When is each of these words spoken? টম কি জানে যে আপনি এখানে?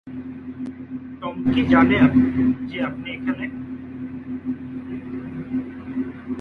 টম 1.19 1.35
কি 1.51 1.61
জানে 1.71 1.97
যে 2.69 2.77
আপনি 2.83 3.07
এখানে? 3.11 3.45